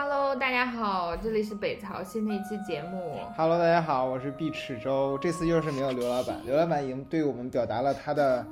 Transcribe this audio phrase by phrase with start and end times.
[0.00, 3.18] Hello，大家好，这里是北朝新的一期节目。
[3.36, 5.18] Hello，大家好，我是毕齿洲。
[5.20, 8.46] 这次又是没有刘老板， 刘老板已经对我们表达了他的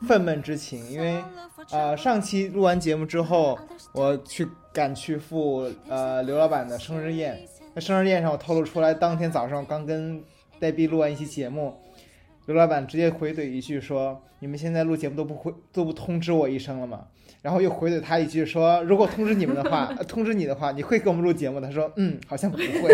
[0.00, 1.22] 愤懑之情，因为
[1.70, 3.56] 呃上期录完节目之后，
[3.92, 7.38] 我去赶去赴呃刘老板的生日宴，
[7.72, 10.20] 在生日宴上我透露出来，当天早上刚跟
[10.58, 11.72] 黛碧录完一期节目，
[12.46, 17.06] 刘老板直接回怼一句说：“你们现在录节目都不会都不通知我一声了吗？”
[17.42, 22.64] 然后又回怼他一句说：“如果通知你们的话，呃 通知你的话，你会给我们录节目？”他说：“嗯，好像不会。”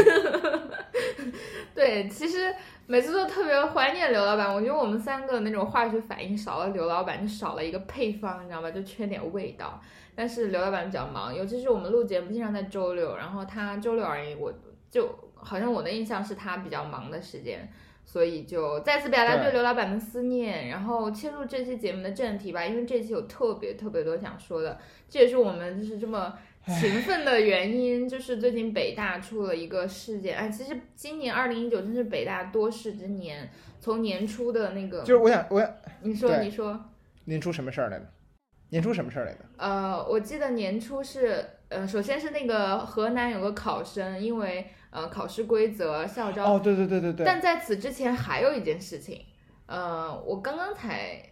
[1.74, 2.54] 对，其实
[2.86, 8.70] 每次都特别怀念刘老板，我觉得我们三个那种化学反应少了刘老板，就少了一个配方，你知道吧？
[8.70, 9.80] 就缺点味道。
[10.14, 14.50] 但是刘老板比较忙，尤其是我们录节目经常在周六，然后他周六而已，我
[14.90, 17.68] 就好像我的印象是他比较忙的时间。
[18.06, 26.32] 所以就再次表达对对刘老板的思念，然后切入这期节目的正题吧，因为这期有特别特别多想说的，这也是我们就是这么
[26.66, 35.68] 勤奋的原因，就是最近北大出了一个事件，哎，其实今年二零一九真是北大多事之年，从年初的那个，就是我想，我想
[36.02, 36.80] 你说你说，
[37.24, 38.06] 年初什么事儿来着？
[38.70, 39.40] 年初什么事儿来着？
[39.58, 44.66] 呃，我记得年初是，呃，首先是那个河南有个考生，因为
[44.96, 49.20] 呃考试规则校招哦，对对对对对，但在此之前还有一件事情，
[49.66, 51.22] 呃，我刚刚才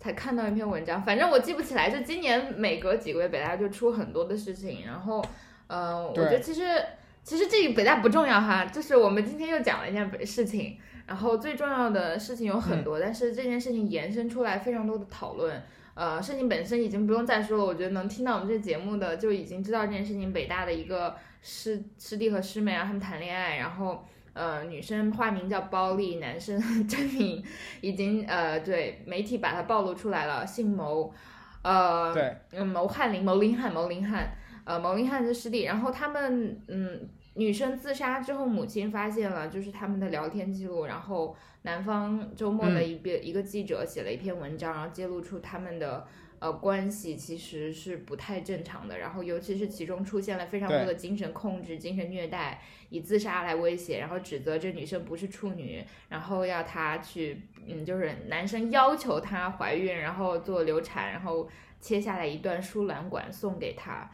[0.00, 1.88] 才看到一篇文章，反正我记不起来。
[1.88, 5.24] 就今年每隔几个月北大就出很多的事情，然后，
[5.68, 6.84] 呃，我觉得其实
[7.22, 15.62] 其实这个北大不重要哈，就是我们今天又讲了一件事情，然后最重要的事情有很多，但是这件事情延伸出来非常多的讨论。
[15.94, 20.32] 呃，事情本身已经不用再说了，我觉得能听到我们这节目的就已经知道这件事情。
[20.32, 21.14] 北大的一个
[21.46, 27.44] 师师弟和师妹啊，他们谈恋爱，然后呃，女生化名叫包丽，男生真名
[27.82, 31.12] 已经呃对媒体把他暴露出来了，姓牟，
[31.60, 34.34] 呃，对，嗯，牟汉林，牟林汉，牟林汉，
[34.64, 46.06] 呃，牟林汉是师弟，然后他们嗯，女生自杀之后，母亲发现了就是他们的聊天记录，然后南方周末的一边、一个记者写了一篇文章，然后揭露出他们的。
[46.40, 61.48] 呃，关系其实是不太正常的，然后尤其是其中出现了非常多的精神控制、精神虐待，以自杀来威胁，然后指责这女生不是处女，然后要她去，嗯，就是男生要求她怀孕，然后做流产，然后
[61.80, 64.10] 切下来一段输卵管送给她，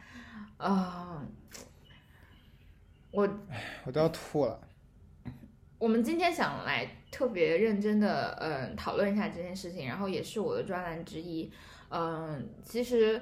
[0.57, 1.25] 啊、
[3.11, 3.29] 我
[3.85, 4.61] 我都要吐了。
[5.77, 11.51] 我们今天想来特别认真的，嗯，讨论一下这件事情，然后也是我的专栏之一。
[11.91, 13.21] 嗯，其实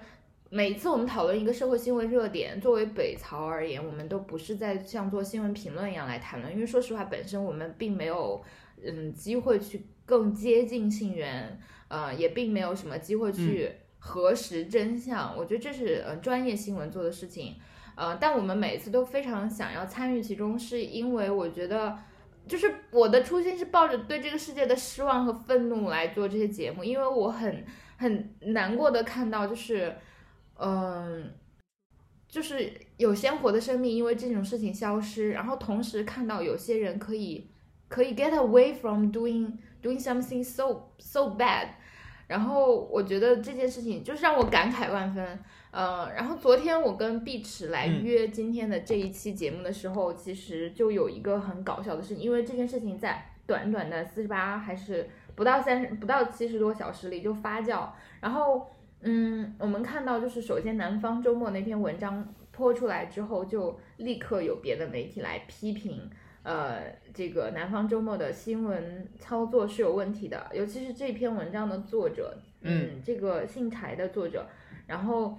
[0.49, 8.41] 每次我们讨论一个社会新闻热点，作为北曹而言，我们都不是在像做新闻评论一样来谈论，因为说实话，本身我们并没有，
[8.83, 15.35] 嗯，机会去更接近信源，呃，也并没有什么机会去核实真相。
[15.35, 17.55] 我觉得这是呃专业新闻做的事情。
[17.95, 21.97] 呃，但我们每次都非常想要参与其中，是因为我觉得，
[22.47, 27.65] 就是我的初心是抱着对这个世界的失望和愤怒来做这些节目，因为我很
[27.99, 29.93] 很难过的看到，就是，
[30.57, 31.29] 嗯、
[32.29, 37.51] 就是有鲜活的生命因为这种事情消失，然后同时看到有些人可以
[37.89, 39.51] 可以 get away from doing
[39.83, 41.67] doing something so so bad，
[42.27, 45.37] 然后我觉得这件事情就是让我感慨万分。
[45.71, 58.67] 呃，然后昨天我跟碧池来嗯约今天的这一期节目的时候，其实就有一个很搞笑的事情，因为这件事情在短短的四十八还是不到三十不到七十多小时里就发酵，然后
[59.01, 66.09] 嗯，我们看到就是首先南方周末那篇文章泼出来之后，就立刻有别的媒体来批评。
[66.41, 74.47] 呃，这个南方周末的新闻操作是有问题的，尤其是这篇文章的作者，嗯，这个姓柴的作者，
[74.87, 75.37] 然后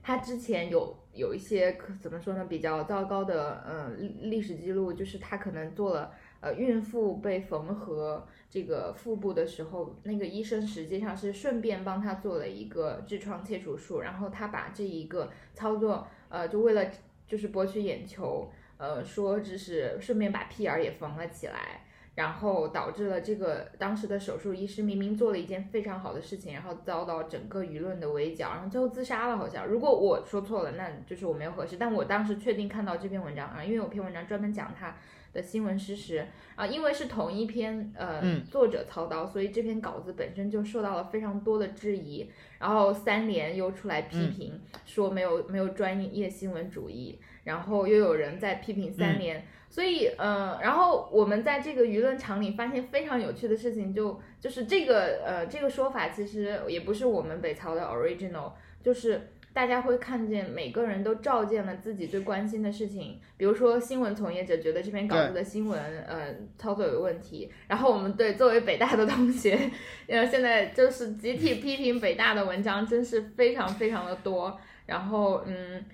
[0.00, 16.84] 他之前有有一些可怎么说呢，比较糟糕的呃历历史记录，就是他可能做了呃孕妇被缝合这个腹部的时候，那个医生实际上是顺便帮他做了一个痔疮切除术，然后他把这一个操作呃就为了
[17.26, 21.80] 就是博取眼球，呃说只是顺便把屁眼儿也缝了起来。
[22.14, 29.66] 然后导致了这个当时的手术医师明明做了一件非常好的事情，然后遭到整个舆论的围剿，然后最后自杀了，好像。
[29.66, 31.78] 如果我说错了，那就是我没有核实。
[31.78, 34.94] 但我当时确定看到这篇文章啊，因为有篇文章专门讲他
[35.32, 42.30] 的新闻事实啊，因为是同一篇呃、嗯作者操刀，所以这篇稿子本身就受到了非常多的质疑。
[42.58, 49.44] 然后三联又出来批评，说没有没有专业新闻主义，然后又有人在批评三联。
[49.68, 58.52] 所以，呃，然后我们在这个舆论场里发现非常有趣的事情就，就是这个，呃，这个说法其实也不是我们北朝的 original，
[58.82, 69.70] 就是大家会看见每个人都照见了自己最关心的事情，比如说新闻从业者觉得这篇稿子的新闻呃操作有问题，然后我们对作为北大的同学，
[70.08, 75.84] 呃现在就是集体批评北大的文章真是非常非常的多，然后嗯。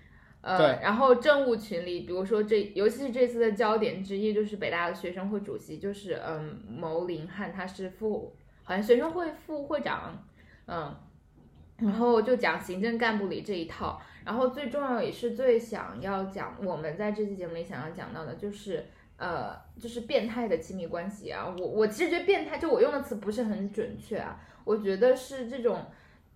[0.40, 8.32] 呃，然后政务群里，比如说这，尤其是这次的焦点之一，就是北大的学生会主席，就是嗯牟林汉，他是副，
[8.62, 10.16] 好像学生会副会长，
[10.66, 10.94] 嗯，
[11.78, 18.84] 然后就讲行政干部里这一套，然后最重要也是最想要讲，我们在这期节目里想要讲到的就是。
[19.20, 25.80] 呃，就是变态的亲密关系啊，我我其实觉得变态，就我用的词不是很准确啊，我觉得是这种，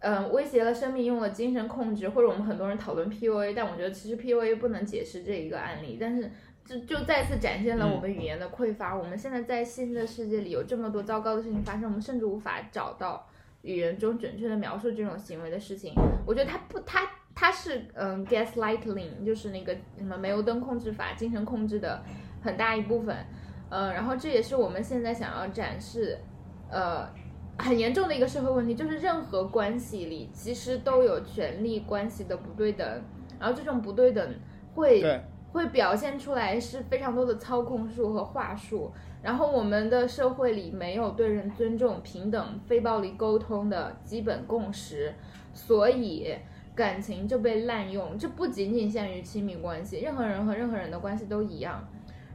[0.01, 6.29] 嗯、威胁了生命，用了精神控制，或者我们很多人讨论 PUA，但我觉得其实 PUA 不能解释这一个案例，但是
[6.65, 8.97] 就就再次展现了我们语言的匮乏。
[8.97, 13.25] 我们现在在新的世界里有这么多糟糕的事情发生，我们甚至无法找到
[13.63, 15.93] 语言中准确的描述这种行为的事情。
[16.27, 17.01] 我觉得他不，他
[17.35, 22.03] 他是嗯 gaslighting，就是那个什么煤油灯控制法、精神控制的
[22.43, 23.17] 很大一部分。
[23.71, 26.19] 呃，然后这也是我们现在想要展示，
[26.71, 27.09] 呃，
[27.59, 32.87] 很严重的一个社会问题，就是任何关系里其实都有权力关系的不对等，
[33.41, 34.35] 然后这种不对等
[34.75, 35.03] 会，
[35.51, 38.93] 会表现出来是非常多的操控术和话术，
[39.23, 45.15] 然后我们的社会里没有对人尊重、平等、非暴力沟通的基本共识，
[45.55, 46.35] 所以
[46.75, 48.19] 感情就被滥用。
[48.19, 51.87] 这不仅仅限于亲密关系，任何人和任何人的关系都一样。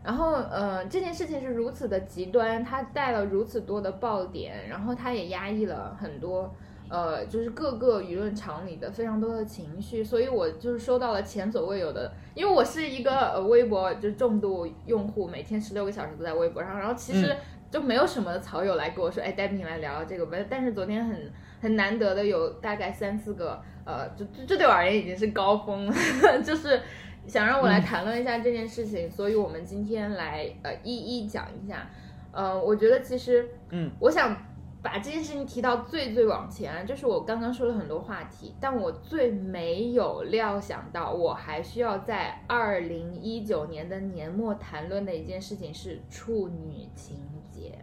[0.04, 6.50] 然后，呃，这件事情是如此的极端，它带了如此多的爆点，然后它也压抑了很多，
[6.90, 17.36] 呃，就是各个舆论场里的非常多的情绪，所以我就是收到了前所未有的，因为我是一个呃微博就是重度用户，每天十六个小时都在微博上，然后其实
[17.70, 21.32] 就没有什么草友来跟我说，哎，戴平来聊聊这个吧，但是昨天很
[21.62, 25.94] 很难得的有大概三四个，呃，就这这对我而言已经是高峰了，
[26.44, 26.80] 就是。
[27.28, 31.86] 想让我来谈论一下这件事情，所以我们今天来呃一一讲一下。
[32.32, 34.34] 呃，我觉得其实，嗯，我想
[34.82, 47.18] 把这件事情提到最最往前，就是我刚刚说了很多话题，但我最没有料想到，我还需要在二零一九年的年末谈论的一件事情是处女情
[47.52, 47.80] 节。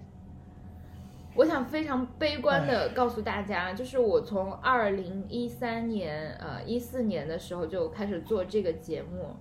[1.35, 9.35] 我想非常悲观的告诉大家，就是我从二零一三年、呃一四年的时候就开始做这个节目。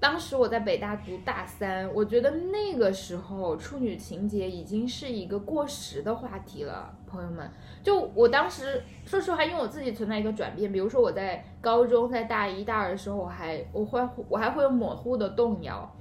[0.00, 7.48] 当时我在北大读大三，我觉得那个时候处女情节已经是一个过时的话题了，朋友们。
[7.82, 15.94] 就我当时说实话，因为我自己存在一个转变，比如说我在高中在大一大二的时候，我还我会我还会有模糊的动摇，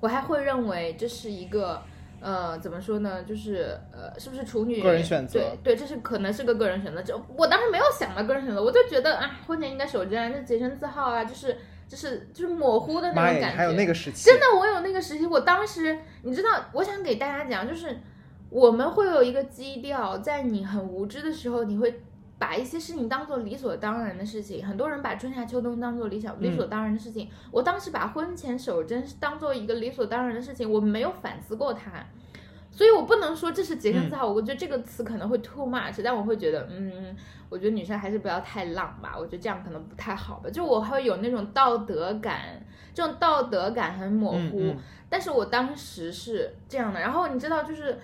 [0.00, 1.80] 我还会认为这是一个。
[2.20, 3.22] 呃，怎么说呢？
[3.22, 4.82] 就是呃，是不是处女？
[4.82, 7.00] 个人选择对对，这是可能是个个人选择。
[7.00, 11.56] 就我当时没有想到个人选择，我就觉得啊，婚前应该守贞啊，这洁身自好啊，就是
[11.88, 13.56] 就是就是模糊的那，种感觉。
[13.56, 17.98] 还有那个时期，真的，我有那个时期，我当时你知道，我想给大家讲，就是
[18.50, 22.02] 我们会有一个基调，在你很无知的时候，你会
[22.38, 24.64] 把一些事情当做理所当然的事情。
[24.64, 32.04] 很多人把春夏秋冬当做理想理所当然的事情，我当时把婚前守贞当做一个理所当然的事情，我没有反思过它。
[32.70, 37.16] 所以我不能说这是洁身自好，我觉得这个词可能会 too much，但我会觉得，嗯，
[37.48, 40.50] 我觉得女生还是不要太浪吧，我觉得这样可能不太好吧。
[40.50, 42.62] 就我会有那种道德感，
[42.92, 44.78] 这种道德感很模糊，嗯嗯
[45.08, 47.00] 但是我当时是这样的。
[47.00, 47.98] 然后你知道，就是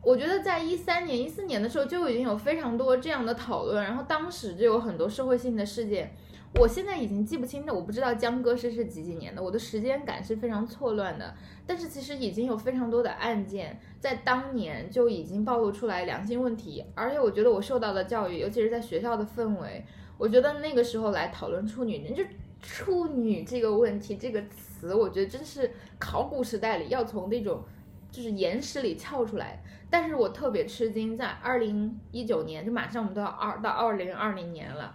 [0.00, 6.14] 我觉得在一三年、一四年的时候就已经有非常多这样的讨论，然后当时就有很多社会性的事件。
[6.60, 11.34] 我现在已经记不清的，我不知道江歌是是几几年的，我的时间感是非常错乱的。
[11.66, 19.84] 但是其实已经有非常多的案件在当年就已经暴露出来良心问题，而且我觉得我受到的教育，尤其是在学校的氛围，
[20.16, 22.22] 我觉得那个时候来讨论处女，就
[22.62, 25.68] 处女这个问题这个词，我觉得真是
[25.98, 27.64] 考古时代里要从那种
[28.12, 29.60] 就是岩石里撬出来。
[29.90, 34.94] 但是我特别吃惊，在二零一九年，就马上我们都要二到二零二零年了。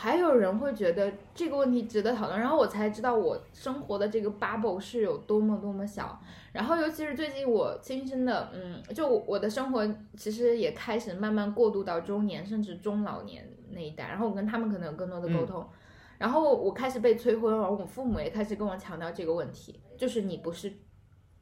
[0.00, 6.16] 还有人会觉得这个问题值得讨论，然后我才知道我生活的这个 bubble 是有多么多么小。
[6.52, 9.84] 然后尤其是最近我亲身的，嗯，就我我的生活
[10.16, 15.68] 其实也开始慢慢过渡到中年甚至中老年那一代，然后我跟他们可能有更多的沟通。
[16.16, 20.72] 然后我开始被催婚，然后我父母也开始跟我强调这个问题，就是你不是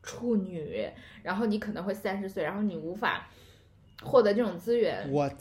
[0.02, 0.88] 处女，
[1.22, 3.28] 然后你可能会三十岁，然后你无法
[4.02, 5.12] 获得这种资源。
[5.12, 5.34] what？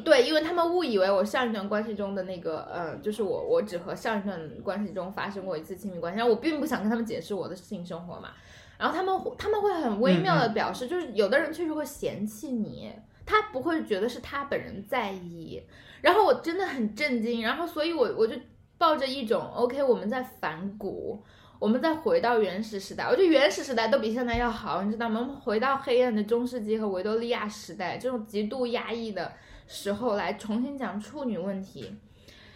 [0.00, 8.30] 对，因为他们误以为我上一段关系中的那个，呃，就是我，我只和上一段关系中发生过一次亲密关系，然后我并不想跟他们解释我的性生活嘛，
[8.76, 12.92] 然后他们他们会很微妙的表示，就是有的人确实会嫌弃你，
[13.24, 15.62] 他不会觉得是他本人在意。
[16.00, 18.34] 然后我真的很震惊，然后所以我我就
[18.76, 21.22] 抱着一种 OK，我们在反骨，
[21.58, 25.20] 我们再回到原始时代，我觉得原始时代都比现在要好，你知道吗？
[25.20, 29.32] 我们回到黑暗的中世纪和维多利亚时代这种极度压抑的
[29.66, 31.90] 时候来重新讲处女问题。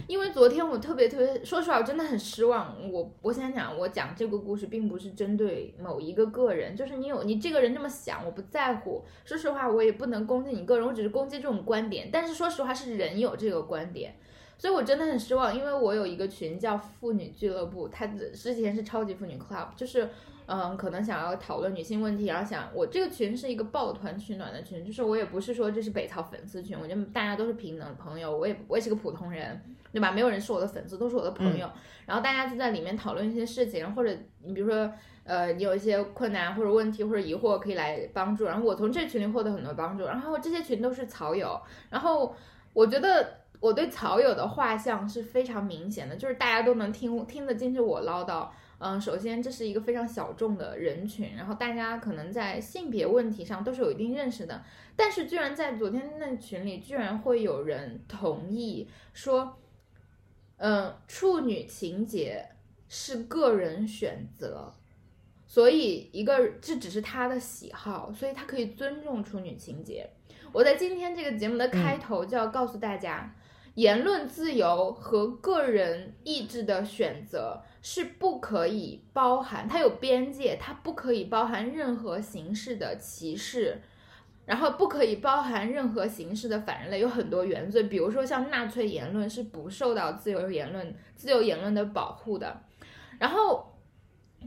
[0.06, 2.74] 因为昨天我特别特别，说实话，我真的很失望。
[2.90, 9.04] 我我想讲，我讲这个故事并不是针对某一个个人，就是你有你这个人这么想，我不在乎。
[9.26, 12.08] 说实话，我也不能攻击你个人，我只是攻击这种观点。
[12.10, 14.14] 但是说实话，是人有这个观点，
[14.56, 15.54] 所以我真的很失望。
[15.54, 20.08] 因为我有一个群叫妇女俱乐部，它之前是超级妇女 club，就是。
[20.50, 29.60] 嗯，可能想要讨论女性问题，然后想我这个群是一个抱团取暖的群，就是我也不是说这是北草粉丝群，我觉得大家都是平等的朋友，我也我也是个普通人，
[29.92, 30.10] 对吧？
[30.10, 31.70] 没有人是我的粉丝，都是我的朋友。
[32.06, 34.10] 然后大家就在里面讨论一些事情，或者
[34.42, 34.90] 你比如说，
[35.24, 40.06] 呃，你有一些困难或者问题或者疑惑可以来帮助，然后我从这群里获得很多帮助。
[40.06, 42.34] 然后这些群都是草友，然后
[42.72, 48.48] 我觉得我对草友的画像是非常明显的，就是大家都能听听得进去我唠叨。
[48.80, 54.62] 嗯，首先这是一个非常小众的人群，然后大家可能在性别问题上都是有一定认识的，
[54.94, 59.58] 但是居然在昨天那群里，居然会有人同意说，
[60.58, 62.48] 嗯，处女情节
[62.88, 64.72] 是个人选择，
[65.44, 70.08] 所以一个这只是他的喜好，所以他可以尊重处女情节。
[70.52, 73.34] 我在今天这个节目的开头就要告诉大家，
[73.74, 77.60] 言论自由和个人意志的选择。
[77.90, 83.80] 是不可以包含，它有边界，它不可以包含任何形式的歧视，
[84.44, 92.60] 然后不可以包含任何形式的反人类，有很多原罪，比如说像纳粹言论是不受到自由言论、自由言论的保护的。
[93.18, 93.74] 然后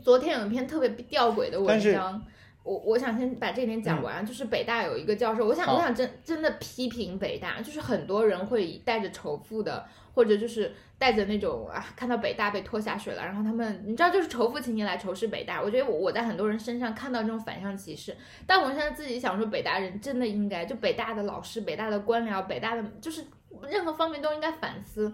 [0.04, 2.24] 昨天有一篇特别吊诡的文章。
[2.64, 18.16] 我我想先把这点讲完，就是北大有一个教授，我想我想真真的批评北大，就是很多人会带着仇富的，或者就是带着那种啊，看到北大被拖下水了，然后他们你知道就是仇富情节来仇视北大，我觉得我我在很多人身上看到这种反向歧视，
[18.46, 23.26] 但我现在自己想说，北大人真的应该就北大的老师、北大的官僚、北大的就是
[23.68, 25.12] 任何方面都应该反思。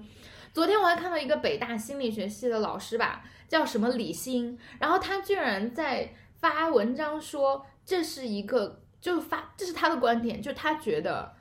[0.53, 6.09] 昨天我还看到一个北大心理学系的老师吧，叫什么李欣，然后他居然在。
[6.39, 11.33] 发文章说这是一个，就发这是他的观点，就他觉得，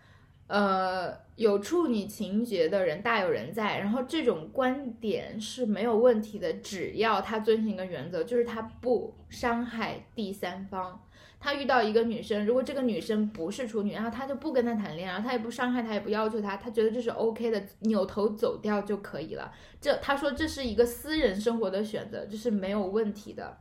[0.46, 11.02] 呃，有处女情节的人大有人在，然后这种观点是没有问题的，只要他遵循一个原则，就是他不伤害第三方。
[11.38, 19.52] 他遇到一个女生，如果这个女生不是处女，然后他就不跟她谈恋爱，然后他也不伤害她，也不要求她，他觉得这是 OK 的，扭头走掉就可以了。
[19.78, 23.58] 这他说这是一个私人生活的选择，这是没有问题的。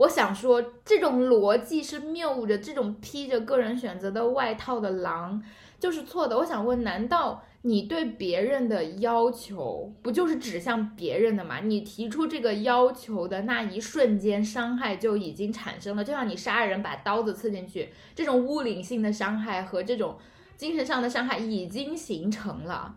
[0.00, 5.42] 我想说，这种逻辑是谬误着这种披着个人选择的外套的狼
[5.78, 6.38] 就是错的。
[6.38, 11.60] 我想问，难道你对别人的要求不就是指向别人的吗？
[11.60, 16.02] 你提出这个要求的那一瞬间，伤害就已经产生了。
[16.02, 20.16] 就像你杀人把刀子刺进去，这种物理性的伤害和这种
[20.56, 22.94] 精神上的伤害已经形成了。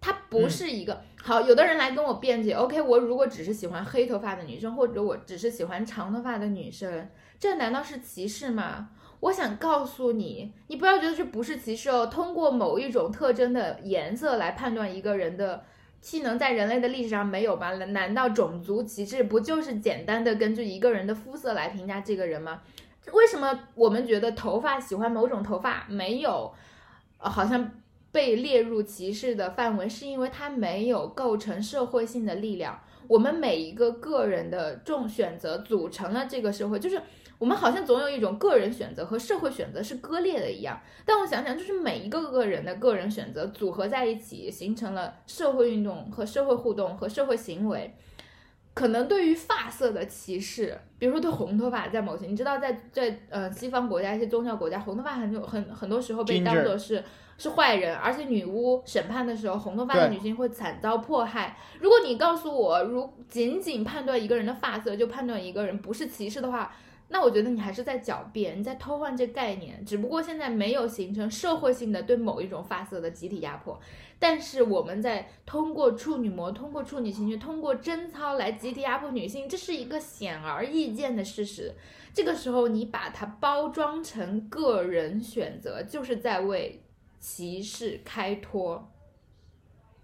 [0.00, 8.90] 它不是一个好，有的人来跟我辩解，OK，我如果只是喜欢黑头发的女生，或者我只是喜欢长头发的女生，这难道是歧视吗？
[9.20, 12.06] 我想告诉你，你不要觉得这不是歧视哦。
[12.06, 15.64] 通过某一种特征的颜色来判断一个人的
[16.00, 17.72] 技能，在人类的历史上没有吧？
[17.72, 22.62] 难道种族歧视不就是简单的根据一个人的肤色来评价这个人吗？
[23.12, 26.54] 为什么我们觉得头发喜欢某种头发没有，
[27.18, 27.68] 呃，好像？
[28.18, 32.76] 被列入歧视的范围，是因为它没有构成社会性的力量。
[33.06, 37.00] 我们每一个个人的重选择组成了这个社会，就是
[37.38, 40.80] 我们好像总有一种个人选择和社会选择是割裂的一样。
[41.06, 47.94] 但我想想，就是每一个个人的个人选择组合在一起，形成了社会运动和社会互动和社会行为。
[48.74, 57.00] 可能对于发色的歧视，比如说对红头发，在某些你知道，在在呃西方国家一些宗教国家，红头发很有很很多时候被当做是。
[57.38, 61.56] 是坏人，而且女巫审判的时候，红头发的女性会惨遭迫害。
[61.80, 66.74] 如果你告诉我，如仅仅判断一个人的发色就判断一个人不是歧视的话，
[67.10, 69.84] 那我觉得你还是在狡辩，你在偷换这概念。
[69.84, 73.78] 只不过现在没有形成社会性的对某一种发色的集体压迫，
[74.18, 81.72] 但是我们在通过处女膜、通过处女情绪、通过贞操来集体压迫女性，这是一个显而易见的事实。
[82.12, 86.82] 这个时候你把它包装成个人选择，就是在为。
[87.18, 88.92] 歧视开脱，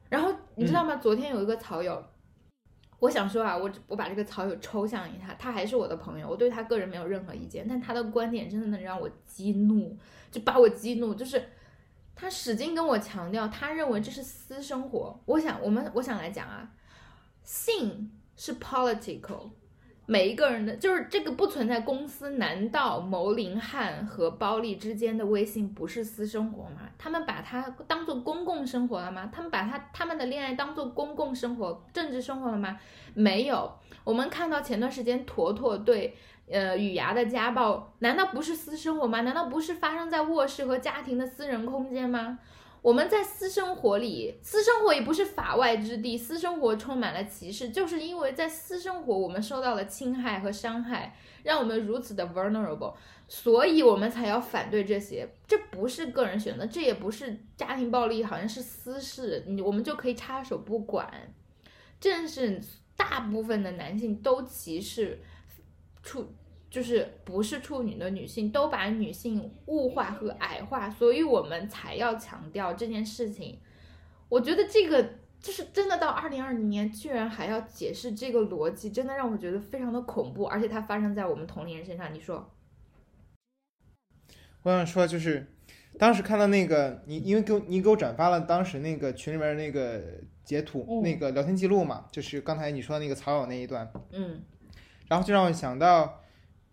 [0.08, 0.96] 然后你知道吗？
[0.96, 2.04] 昨天有一个草友
[3.00, 9.96] 我想说啊，我我把这个草友抽象一下，他还是我的朋友，我对他个人没有任何意见，但他的观点真的能让我激怒，
[10.30, 11.42] 就把我激怒，就是
[12.14, 15.20] 他使劲跟我强调，他认为这是私生活。
[15.26, 16.70] 我想，我们我想来讲啊，
[17.42, 19.50] 性是 political。
[20.06, 22.30] 每一个人的，就是这个不存在公司。
[22.30, 26.82] 难道牟林汉和包丽之间的微信不是私生活吗？
[26.98, 29.30] 他们把它当做公共生活了吗？
[29.32, 32.78] 他们把他他们的恋爱当做公共生活、政治生活了吗？
[33.14, 33.72] 没有。
[34.04, 36.14] 我们看到前段时间坨坨对
[36.50, 39.22] 呃雨芽的家暴，难道不是私生活吗？
[39.22, 42.38] 难道不是发生在卧室和家庭的私人空间吗？
[42.84, 52.92] 我们在私生活里，私生活也不是法外之地，私生活充满了歧视，就是因为在私生活我们受到了侵害和伤害，让我们如此的 vulnerable，
[53.26, 55.26] 所以我们才要反对这些。
[55.46, 61.10] 这不是个人选择，这也不是家庭暴力，好像是私事，你我们就可以插手不管。
[61.98, 62.60] 正是
[62.94, 65.18] 大部分的男性都歧视
[66.02, 66.26] 处。
[66.74, 73.60] 就是不是处女的女性都把女性物化和矮化，所以我们才要强调这件事情。
[74.28, 75.00] 我觉得这个
[75.38, 80.46] 就是真的到二零二零年，居然还要解释这个逻辑，真的让我觉得非常的恐怖。
[80.46, 82.52] 而且它发生在我们同龄人身上，你说？
[84.64, 85.46] 我想说就是，
[85.96, 90.02] 当时看到那个你，因为给我你给我转发了当时那个群里面那个
[90.44, 94.42] 截图，那个聊天记录嘛，就是刚才你说的那个草友那一段，嗯，
[95.06, 96.20] 然后就让我想到。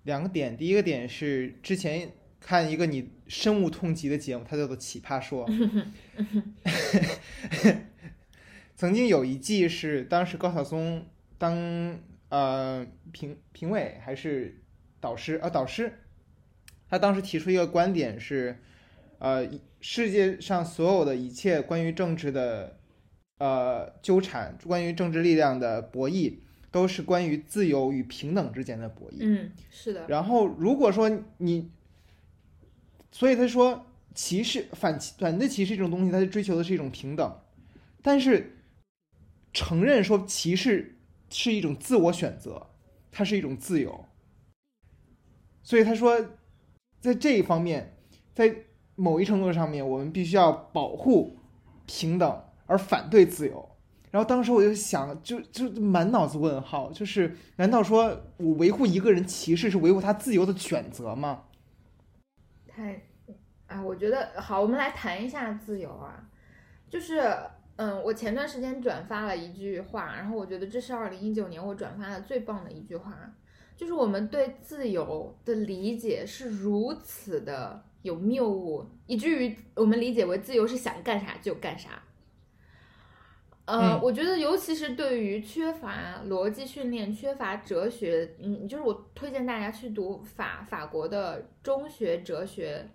[0.03, 5.47] 两个点，第一个点是之前看一个你深恶痛疾的节目，它叫做《奇葩说》。
[8.75, 11.05] 曾经有一季是当时高晓松
[11.37, 14.63] 当呃评评委还是
[14.99, 15.99] 导师啊导师，
[16.89, 18.57] 他当时提出一个观点是，
[19.19, 19.47] 呃
[19.81, 22.79] 世界上所有的一切关于政治的
[23.37, 26.39] 呃纠缠，关于政治力量的博弈。
[26.71, 29.17] 都是关于自由与平等之间的博弈。
[29.19, 30.07] 嗯，是的。
[30.07, 31.69] 然后如果说你，
[33.11, 37.39] 所以他说歧视反反对歧视这种东西，他就追求的是一种平等，
[38.01, 38.57] 但是
[39.53, 40.97] 承认说歧视
[41.29, 42.67] 是一种自我选择，
[43.11, 44.05] 它是一种自由。
[45.61, 46.19] 所以他说，
[46.99, 47.97] 在这一方面，
[48.33, 48.55] 在
[48.95, 51.37] 某一程度上面，我们必须要保护
[51.85, 53.70] 平等，而反对自由。
[54.11, 61.43] 然后当时我就想，就就满脑子问号，就是难道说我维护一个人歧视是维护他自由的选择吗？
[62.67, 63.01] 太，
[63.67, 66.27] 啊，我觉得好，我们来谈一下自由啊，
[66.89, 67.21] 就是，
[67.77, 73.33] 嗯，我前段时间转发了一句话，然后我觉得这是二零一九年我转发的最棒的一句话，
[73.77, 82.03] 就是我们对自由的理解是如此的有谬误，以至于我们理解为自由是想干啥就干啥。
[83.71, 92.85] 呃，我觉得尤其是对于缺乏逻辑训练、缺乏哲学，嗯，就是我推荐大家去读法法国的中学哲学，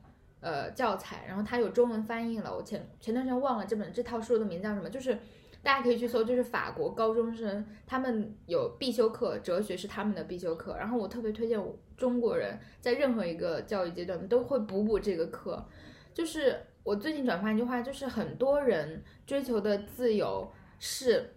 [0.40, 2.54] 呃，教材，然后它有中文翻译了。
[2.54, 5.18] 我前前段时间忘了这本这套书的名字叫什么，就是
[5.62, 10.76] 大家可以去搜，就是法国高中生他们有必修课，哲学是他们的必修课。
[10.76, 11.58] 然后我特别推荐
[11.96, 15.64] 中国人在任何一个教育阶段都会补补这个课。
[16.12, 20.46] 就是我最近转发一句话，就是很多人追求的自由。
[20.78, 21.34] 是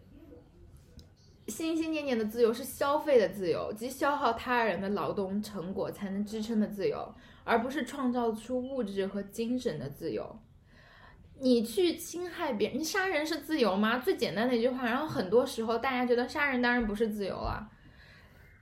[1.48, 10.40] 心心念念的自由，是消费的自由，即消耗他人的劳动成果才能支撑的自由，而不是创造出物质和精神的自由。
[11.42, 13.98] 你去侵害别人，你杀人是自由吗？
[13.98, 14.86] 最简单的一句话。
[14.86, 17.70] 然后很多时候大家觉得杀人当然不是自由了。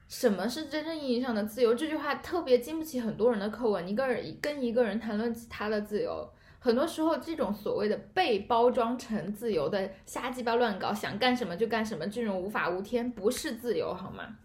[0.08, 1.74] 什么是真正意义上的自由？
[1.74, 3.86] 这句话特别经不起很多人的叩问。
[3.88, 6.32] 一个人跟一个人谈论起他的自由。
[6.68, 14.36] 很多时候，这种所谓的被包装成自由的瞎鸡巴乱搞，想干什么就干什么，这种无法无天，不是自由，好吗？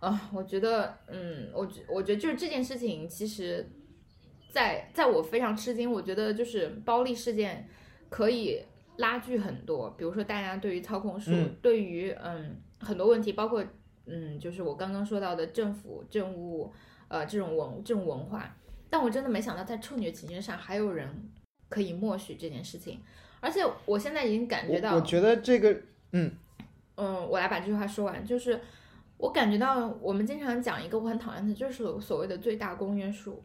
[0.00, 3.68] 啊，我觉得，嗯，我觉，我觉得就是这件事情，其实，
[4.50, 7.68] 在在我非常吃惊，我觉得就是暴力事件
[8.08, 8.62] 可以
[8.96, 13.62] 拉锯很多，比如说大家对于操控术，对于嗯很多问题，包括
[14.06, 16.72] 嗯就是我刚刚说到的政府政务，
[17.08, 18.56] 呃这种文这种文化。
[18.90, 21.08] 但我真的没想到，在处女情身上还有人
[21.68, 23.00] 可以默许这件事情，
[23.40, 25.80] 而且我现在已经感觉到，我觉得这个，
[26.12, 26.32] 嗯
[26.96, 28.60] 嗯，我来把这句话说完，就是
[29.18, 33.42] 我感觉到我们经常讲一个我很讨厌的，就是所谓的最大公约数。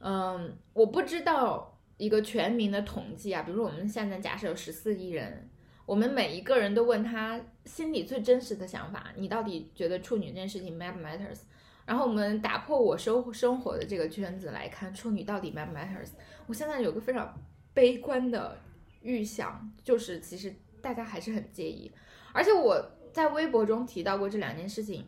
[0.00, 5.50] 嗯，我不知道一个全民的统计啊，比如说我们现在假设有十四亿人，
[5.84, 11.40] 我们每一个人都问他心里最真实的想法，你到底觉得处女这件事情 matters？
[11.88, 16.10] 然后我们打破我生生活的这个圈子来看，处女到底 matters？
[16.46, 17.34] 我现在有个非常
[17.72, 18.58] 悲观的
[19.00, 21.90] 预想，就是其实大家还是很介意。
[22.34, 22.78] 而且我
[23.10, 25.02] 在微博中提到过这两件事情。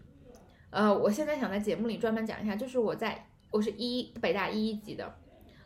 [0.71, 5.15] 呃，我现在想在节目里专门讲一下，就是我在我是一北大一级的，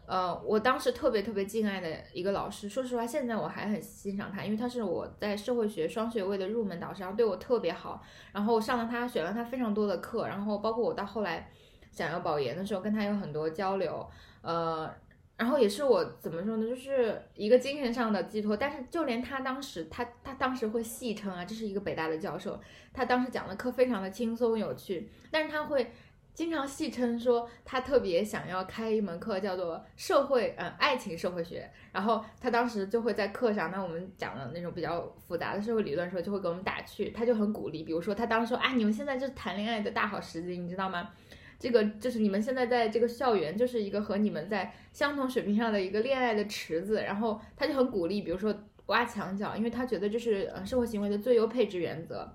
[0.06, 11.50] 呃，我当时特别特别敬爱的一个老师，说实话，现在我还很欣赏他，因为他是我在社会学双学位的入门导师，然后对我特别好，然后上了他选了他非常多的课，然后包括我到后来
[11.90, 14.08] 想要保研的时候，跟他有很多交流，
[14.42, 14.90] 呃。
[15.36, 18.56] 然后也是我怎么说呢，就是一个精神上的寄托。
[18.56, 22.56] 但是就连他当时，他他当时会戏称啊，这是一个北大的教授，
[22.92, 25.10] 他当时讲的课非常的轻松有趣。
[25.32, 25.90] 但是他会
[26.34, 31.70] 经常戏称说，他特别想要开一门课叫做社会，嗯，爱情社会学。
[31.92, 37.84] 然后他当时就会在课上，那我们讲的那种比较复杂的社会理论的时候，就会给我们打趣，他就很鼓励。
[37.84, 41.08] 比如说他当时说啊，你们现在就是谈恋爱的大好时机，你知道吗？
[41.56, 47.00] 这个就是你们现在在这个校园，就是一个和你们在相同水平上的一个恋爱的池子。
[47.00, 48.52] 然后他就很鼓励，比如说
[48.86, 52.28] 挖墙角，因为他觉得这是呃社会行为的最优配置原则，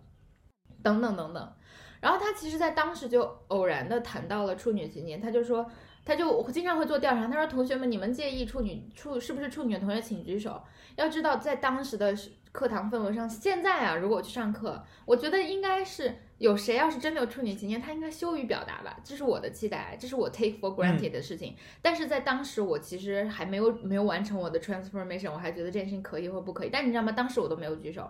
[0.81, 1.53] 等等等等。
[2.01, 5.69] 然后他其实，在当时就偶然的谈到了处女情节，他就说，
[6.05, 10.62] 他就经常会做调查，他说同学们，你们介意处女处是不是处女的同学请举手。
[10.95, 12.13] 要知道，在当时的
[12.51, 16.15] 课堂氛围上，现在啊，如果我去上课，我觉得应该是。
[16.39, 18.97] 有谁要是真的有处女情节，他应该羞于表达吧？
[19.03, 21.53] 这是我的期待，这是我 take for granted 的事情。
[21.81, 26.69] 但是在当时，我其实还没有没有完成我的 transformation，我还觉得这件事情可以或不可以。
[26.71, 27.12] 但你知道吗？
[27.12, 28.09] 当时我都没有举手，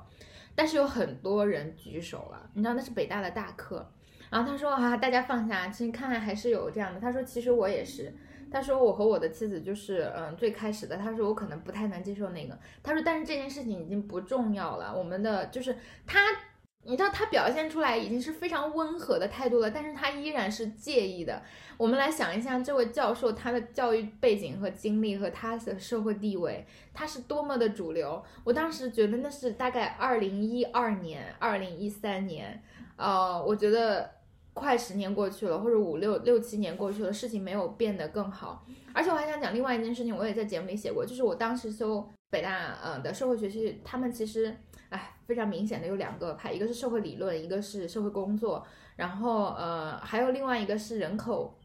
[0.60, 2.50] 但是有很多人举手了。
[2.54, 3.90] 你知道那是北大的大课，
[4.30, 7.00] 然后他说啊，大家放下，其实看还是有这样的。
[7.00, 8.14] 他说其实我也是。
[8.52, 10.98] 他说我和我的妻子就是嗯最开始的。
[10.98, 12.60] 他说我可能不太能接受那个。
[12.84, 14.94] 他说但是这件事情已经不重要了。
[14.94, 16.20] 我们的就是他。
[16.86, 21.42] 你知道他表现出来已经是非常温和的态度了，但是他依然是介意的。
[21.78, 28.24] 我们来想一下，这位教授他的教育背景和经历和他的社会地位，他是多么的主流。
[28.44, 32.64] 我当时觉得那是大概二零一二年、二零一三年，
[32.96, 34.10] 呃，我觉得
[34.54, 38.66] 快十年过去了，或者五六六七年过去了，事情没有变得更好。
[38.94, 44.58] 而且我还想讲另外一件事情，我也在节目里写过，就是我当时修北大呃的社会学系，他们其实。
[44.90, 51.56] 哎，非常明显的有两个派，一个是社会理论，一个是社会工作，然后呃，还有另外一个是人口。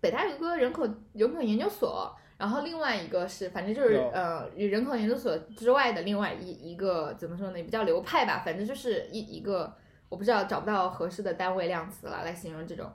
[0.00, 9.74] 北大有一个人口人口研究所，然后另外一个是，反正就是呃，与人口研究所之外的另外一一个怎么说呢，比较流派吧，反正就是一一个，
[10.08, 12.88] 我不知道找不到合适的单位量词了来形容这种。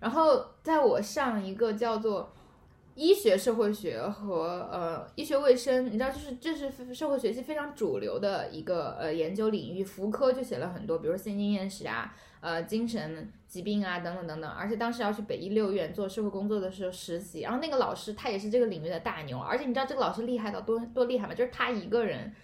[0.00, 2.34] 然后在我上一个叫做。
[2.98, 9.84] 医学社会学和呃医学卫生，你知道，就是这是社会学系非常主流的一个呃研究领域。
[9.84, 14.50] 福科就写了很多，比如性经验史啊，呃精神疾病啊等等等等。
[14.50, 19.38] 而且当时要去北医六院做社会工作的时候实习，然后那个老师他也是这个领域的大牛。
[19.38, 21.32] 而且你知道这个老师厉害到多多厉害吗？
[21.32, 22.34] 就是他一个人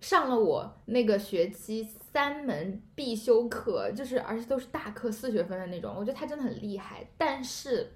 [0.00, 5.94] 上了我那个学期三门必修课，就是而且都是大课四学分的那种。
[5.94, 7.92] 我觉得他真的很厉害，但是。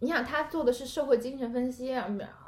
[0.00, 1.94] 你想他做的是社会精神分析，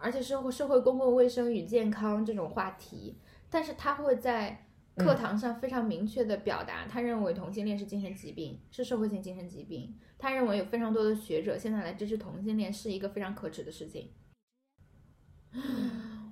[0.00, 3.18] 而且社会社会公共卫生与健康这种话题，
[3.50, 9.94] 但是他会在课堂上非常明确的表达，他认为同性恋是精神疾病，是社会性精神疾病。
[10.18, 14.10] 他认为有非常多的学者现在来支持同性恋是一个非常可耻的事情。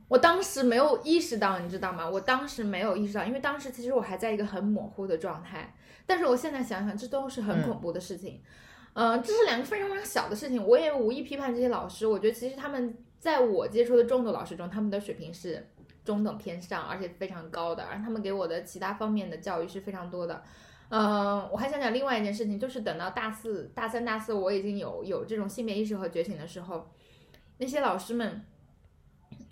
[0.08, 2.08] 我当时没有意识到，你知道吗？
[2.08, 5.74] 我当时没有意识到，因为当时其实我还在一个很模糊的状态。
[6.06, 8.40] 但是我现在想想，这都是很恐怖的事情。
[8.42, 8.44] 嗯，
[8.94, 12.06] 嗯这是两个非常非常小的事情，我也无意批判这些老师。
[12.06, 15.68] 我觉得其实他们在我接触的众多老师中，他们的水平是
[16.04, 17.84] 中等偏上，而且非常高的。
[17.84, 20.42] 而他们给我的其他方面的教育是非常多的。
[20.88, 26.90] 嗯，我还想讲另外一件事情，就是等到大四、大三、大四，我已经有有这种性别意识和觉醒的时候，
[27.58, 28.44] 那些老师们。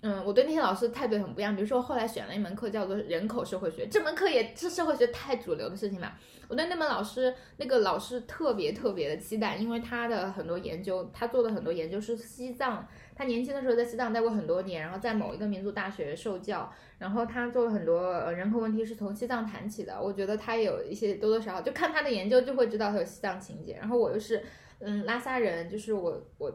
[0.01, 1.53] 嗯，我对那些老师态度很不一样。
[1.53, 6.13] 比如说，后来选了一门课叫做人口社会学，这门课也是社会学太主流的事情嘛。
[6.47, 12.87] 我对那门老师，那个老师特别特别的期待，因为他的很多研究，他做的很多研究是西藏。
[13.13, 20.01] 他年轻的时候在西藏待过很多年，然后在某一个民族大学受教，然后他做了很多人口问题是从西藏谈起的。
[20.01, 23.75] 我觉得他有一些多多少少，就看他的研究就会知道他有西藏情节。
[23.77, 24.41] 然后我又是
[24.79, 26.49] 嗯拉萨人，就是我我。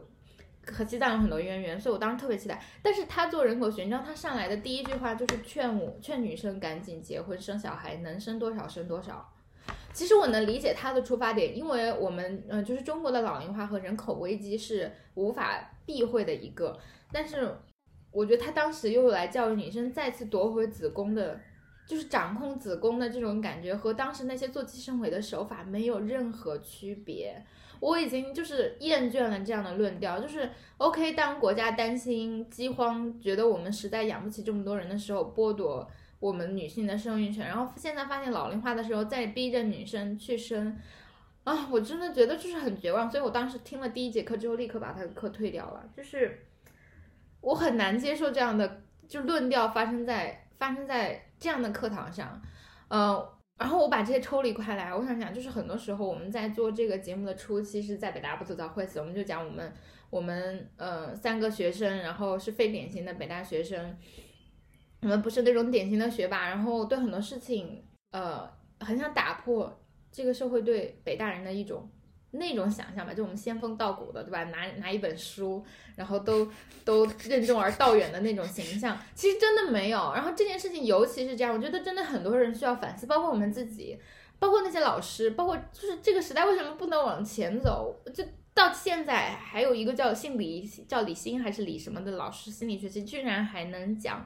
[0.71, 2.61] 和西藏有很多渊源，所以我当时特别期待。
[2.81, 9.31] 但是他做人口学，你知道他上来的第一句话就是劝我劝女生赶紧结婚生小孩，能生多少生多少。
[9.93, 16.77] 其实我能理解他的出发点，因为我们嗯就是中国的老龄化和人口危机是无法避讳的一个。
[17.11, 17.55] 但是
[18.11, 21.39] 我觉得他当时又来教育女生再次夺回子宫的，
[21.87, 27.45] 就是掌控子宫的这种感觉，和当时那些做计生委的手法没有任何区别。
[27.85, 35.87] 我已经就是厌倦了这样的论调，就是 OK，当国家担心饥荒，觉得我们实在养不起这么多人的时候，剥夺
[36.19, 40.75] 我们女性的生育权，然后现在发现老龄化的时候再逼着女生去生，
[41.43, 43.07] 啊，我真的觉得就是很绝望。
[43.07, 46.43] 所以我当时听了第一节课之后，立刻把他的课退掉了，就是
[47.41, 52.41] 我很难接受这样的就论调发生在发生在这样的课堂上，
[52.87, 53.34] 呃。
[53.57, 59.73] 然后我把这些抽离开来，我想讲，就是很多时候我们在做这个节目的初期是在北大不吐槽会时，我们就讲我们
[60.09, 63.97] 我们呃三个学生，然后是非典型的北大学生，
[65.01, 68.49] 我们不是那种典型的学霸，然后对很多事情呃
[68.81, 71.89] 很想打破这个社会对北大人的一种。
[72.35, 74.43] 那种想象吧，就我们仙风道骨的，对吧？
[74.45, 75.63] 拿拿一本书，
[75.95, 76.47] 然后都
[76.83, 80.11] 都任重而道远的那种形象，其实真的没有。
[80.13, 83.99] 然后这件事情，尤其是这样，我觉得真的很多人需要反思，包括我们自己，
[84.39, 87.95] 包括那些老师，包括就是这个时代为什么不能往前走？
[88.13, 94.25] 就到现在，还有一个叫姓李，叫李欣还是李什么的老师，心理学系居然还能讲。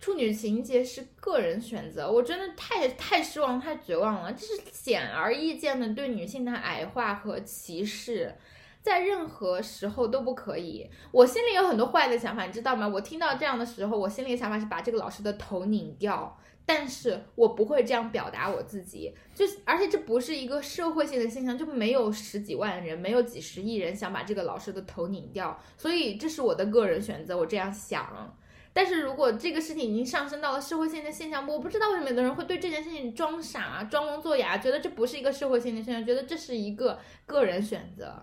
[0.00, 4.32] 处女情节是个人选择，我真的太太失望、太绝望了。
[4.32, 8.34] 这是显而易见的对女性的矮化和歧视，
[8.80, 10.88] 在任何时候都不可以。
[11.12, 12.88] 我心里有很多坏的想法，你知道吗？
[12.88, 16.34] 我听到这样的时候，我心里的想法是把这个老师的头拧掉，
[16.64, 19.14] 但是我不会这样表达我自己。
[19.34, 28.34] 就而且这不是一个社会性的现象，就没有十几万人，没有几十亿人想把这个老师的头拧掉，所以这是我的个人选择，我这样想。
[28.72, 38.14] 但是如果这个事情已经上升到了社会性的现象，我不知道为什么有的人会对这件事情装傻、装聋作哑，觉得这不是一个社会性的现象，觉得这是一个个人选择。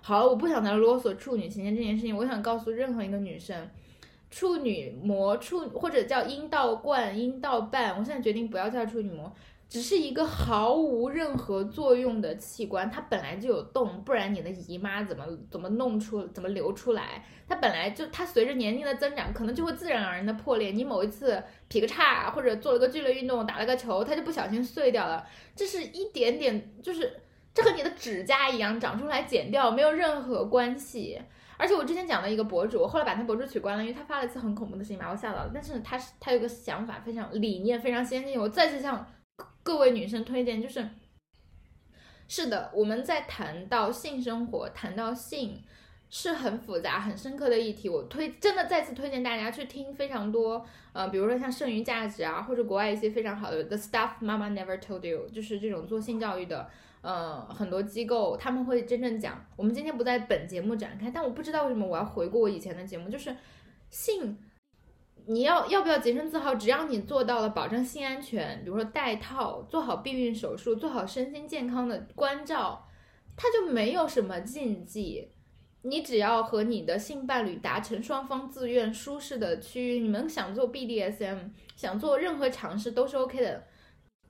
[0.00, 3.70] 好了，我不想再啰嗦处女情结这件事情，我想告诉任何一个女生，
[4.30, 9.32] 处女膜、处或者叫阴道冠、阴道瓣，我现在决定不要叫处女膜。
[9.72, 17.24] 只是一个毫无任何作用的器官，它本来就有洞，不然你的姨妈怎么怎么弄出怎么流出来？
[17.48, 20.72] 它本来就它随着年龄的增长，可能就会自然而然的破裂。
[20.72, 25.26] 你某一次劈个叉，或者做了个剧烈运动，打了个球，它就不小心碎掉了。
[25.56, 27.10] 这是一点点，就是
[27.54, 31.18] 这和你的指甲一样，长出来剪掉没有任何关系。
[31.56, 35.50] 而且我之前讲的一个博主，后来把他博主取关了，因为他发了一次很恐怖的事情，把我吓到了。
[35.54, 39.06] 但是他是他有个想法非常理念非常先进，我再次向。
[39.62, 40.88] 各位女生推荐就是，
[42.26, 45.62] 是的，我们在谈到性生活、谈到性
[46.10, 47.88] 是很复杂、很深刻的议题。
[47.88, 56.68] 我推真的再次推荐大家去听非常多，呃，比如说像剩余价值啊，或者国外一些非常好的 The Stuff Mama Never Told You，就是这种做性教育的，
[57.00, 59.44] 呃，很多机构他们会真正讲。
[59.56, 63.36] 我们今天不在本节目展开，但我不知道为什么我要回顾我以前的节目，就是
[63.90, 64.36] 性。
[65.26, 66.54] 你要要不要洁身自好？
[66.54, 72.88] 只要你做到了保证性安全，比如说戴套、做好避孕手术、做好身心健康的关照，
[73.36, 75.32] 它就没有什么禁忌。
[75.82, 83.64] 你只要和你的性伴侣达成双方自愿、舒适的区域，你们想做 BDSM，想做任何尝试都是 OK 的，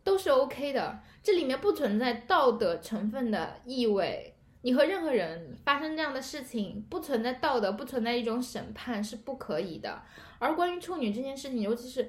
[0.02, 1.00] 都是 OK 的。
[1.22, 4.32] 这里面不存在道德成分的意味。
[4.62, 10.03] 你和任何人发生这样的事情，不存在道德，不存在一种审判，是不可以的。
[10.38, 12.09] 而关于处女这件事情，尤其是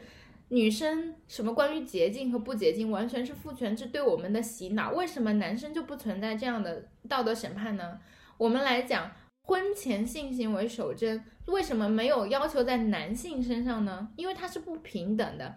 [0.50, 4.92] 女生，什么关于洁净和不洁净，完全是父权制对我们的洗脑。
[4.92, 8.00] 为什么男生就不存在这样的道德审判呢？
[8.38, 9.10] 我们来讲
[9.46, 14.10] 婚前性行为守贞，为什么没有要求在男性身上呢？
[14.16, 15.56] 因为它是不平等的。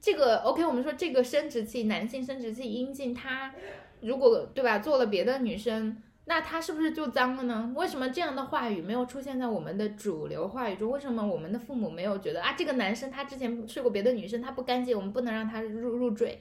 [0.00, 3.54] 这个 OK，我们说这个生殖器，男性生殖器阴茎，它
[4.00, 6.02] 如果对吧，做了别的女生。
[6.30, 7.72] 那他是不是就脏了呢？
[7.74, 10.88] 为什么这样的话语没有出现在我们的主流话语中？
[10.88, 16.40] 为什么我们的父母没有觉得啊，这个男生他之前睡过别的女生，他不干净，我们不能让他入入赘？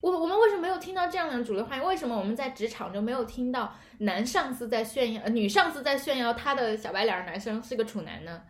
[0.00, 1.80] 我我们为什么没有听到这样的主流话语？
[1.82, 8.42] 为什么我们在职场中没有听到男上司在炫耀，呃，女上司在炫耀他的小白脸男生是个处男呢？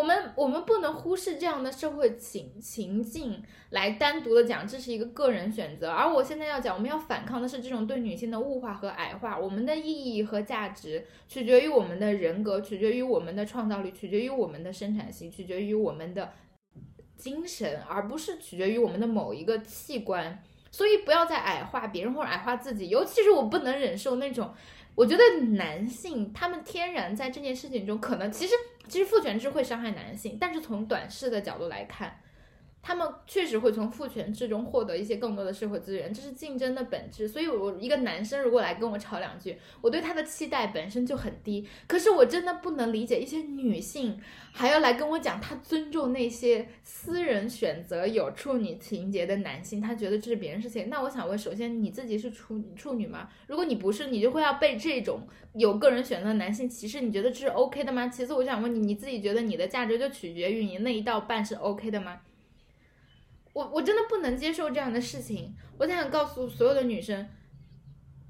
[0.00, 5.90] 我们我们不能忽视这样的社会情情境来单独的讲，这是一个个人选择。
[5.90, 9.38] 而我现在要讲，我们要反抗的是这种对女性的物化和矮化。
[9.38, 16.32] 我们的意义和价值取决于我们的人格，取决于我们的创造力，取决于我们的生产性，取决于我们的
[17.18, 20.42] 精神，而不是取决于我们的某一个器官。
[20.70, 24.50] 所以不要再矮化别人或者矮化自己，尤其是我不能忍受那种。
[24.94, 28.54] 我觉得男性他们天然在这件事情中，可能其实
[28.90, 32.20] 其实父权制会伤害男性，但是从短视的角度来看。
[32.82, 37.28] 他们确实会从父权制中获得一些更多的社会资源，这是竞争的本质。
[37.28, 41.66] 所以，我一个男生如果来跟我吵两句，我对他的期待本身就很低。
[41.86, 44.18] 可是，我真的不能理解一些女性
[44.52, 50.88] 还要来跟我讲，她尊重那些私人选择有处女情节的男性，她觉得这是别人事情。
[50.88, 53.28] 那我想问，首先你自己是处处女吗？
[53.46, 57.02] 如果你不是，你就会要被这种有个人选择的男性歧视？
[57.02, 58.08] 你觉得这是 OK 的吗？
[58.08, 62.18] 其次，我想问你，你自己觉得你的价值就取决于你那一道半是 OK 的吗？
[63.52, 65.54] 我我真的不能接受这样的事情。
[65.78, 67.26] 我想告诉所有的女生，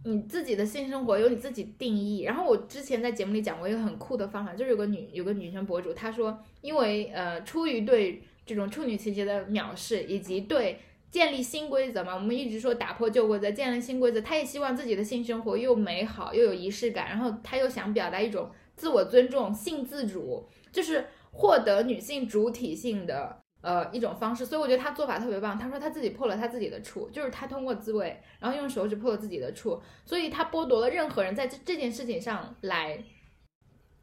[0.04, 2.22] 你自己的性生活由你自己定义。
[2.22, 10.78] 然后我之前在节目里讲过一个很酷的方法，就是有个女有个女生博主，她说，因为呃出于对这种处女情节的藐视，以及对
[11.11, 23.42] 建立新规则嘛，我们一直说打破旧规则，建立新规则，她也希望自己的性生活又美好又有仪式感，然后她又想表达一种自我尊重、性自主，就是获得女性主体性的。
[23.62, 25.59] 呃，一种方式，所以我觉得他做法特别棒。
[25.59, 33.03] 他说他自己破了他自己的处，就是他通过自慰，然后用手指破了自己的处，所以他剥夺了任何人在这这件事情上来，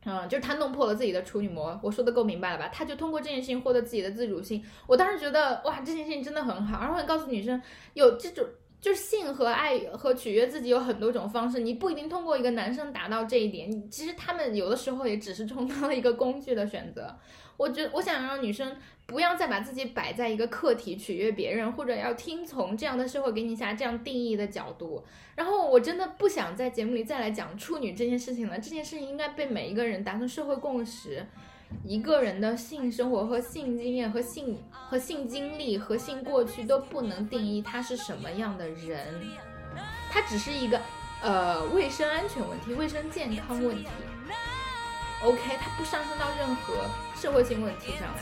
[0.05, 1.79] 嗯，就是他弄破了自己的处女膜。
[1.81, 2.67] 我说的够明白了吧？
[2.69, 4.63] 他就通过这件事情获得自己的自主性。
[4.85, 6.79] 我当时觉得哇，这件事情真的很好。
[6.79, 7.59] 然后告诉女生，
[7.93, 8.45] 有这种
[8.87, 13.89] 就是性和爱和取悦自己有很多种方式，你不一定通过一个男生达到这一点。
[13.89, 17.13] 其实他们有的时候也只是充当了一个工具的选择。
[17.57, 18.77] 我觉我想让女生。
[19.07, 25.01] 不要再把自己摆在一个客体取悦别人，或者要听从这样的社会给你下这样定义的角度。
[25.33, 28.59] 然后我真的不想在节目里再来讲处女这件事情了。
[28.59, 31.25] 这件事情应该被每一个人达成社会共识。
[31.83, 34.57] 一个人的性生活和性经验和性
[34.89, 39.21] 和性经历和性过去都不能定义他是什么样的人，
[40.09, 40.79] 他只是一个
[41.21, 43.87] 呃卫生安全问题、卫生健康问题。
[45.23, 46.75] OK，它不上升到任何
[47.15, 48.21] 社会性问题上来。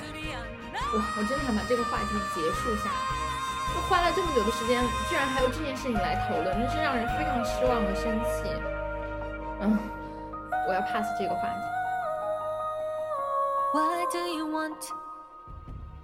[0.95, 2.89] 哇，我真的想把这个话题结束下。
[3.73, 8.49] 就花了这么久的时间，居然还有这件事情来讨论，真是让人非常失望和生气。
[9.59, 9.77] 嗯，
[10.69, 11.74] 我要 pass 这个话题。
[13.75, 14.79] Why do you want?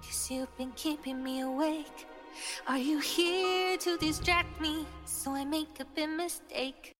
[0.04, 2.06] Cause you've been keeping me awake.
[2.66, 6.91] Are you here to distract me so I make a big mistake?